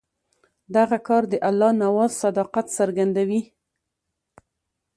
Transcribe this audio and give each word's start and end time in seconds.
دغه 0.75 0.97
کار 1.07 1.23
د 1.31 1.33
الله 1.49 1.71
نواز 1.83 2.11
صداقت 2.23 2.65
څرګندوي. 2.77 3.41